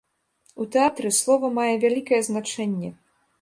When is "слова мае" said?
1.17-1.69